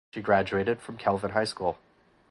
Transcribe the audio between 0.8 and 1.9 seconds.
from Kelvin High School.